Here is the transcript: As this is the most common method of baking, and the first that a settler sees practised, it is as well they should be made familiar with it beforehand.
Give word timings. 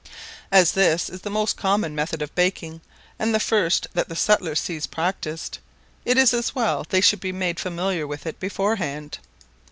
As 0.51 0.71
this 0.71 1.11
is 1.11 1.21
the 1.21 1.29
most 1.29 1.55
common 1.57 1.93
method 1.93 2.23
of 2.23 2.33
baking, 2.33 2.81
and 3.19 3.35
the 3.35 3.39
first 3.39 3.85
that 3.93 4.11
a 4.11 4.15
settler 4.15 4.55
sees 4.55 4.87
practised, 4.87 5.59
it 6.05 6.17
is 6.17 6.33
as 6.33 6.55
well 6.55 6.87
they 6.89 7.01
should 7.01 7.19
be 7.19 7.31
made 7.31 7.59
familiar 7.59 8.07
with 8.07 8.25
it 8.25 8.39
beforehand. 8.39 9.19